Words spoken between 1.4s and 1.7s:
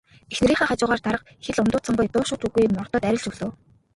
их л